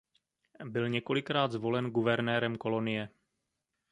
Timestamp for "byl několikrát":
0.65-1.51